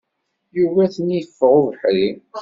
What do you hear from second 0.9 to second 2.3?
ten-iffeɣ ubeḥri.